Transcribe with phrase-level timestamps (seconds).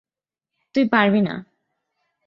[0.75, 1.35] তুই পারবি না।